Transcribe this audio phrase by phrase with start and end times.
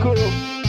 [0.00, 0.59] cool.